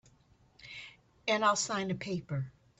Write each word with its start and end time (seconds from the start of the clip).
And 1.27 1.45
I'll 1.45 1.55
sign 1.55 1.91
a 1.91 1.93
paper. 1.95 2.51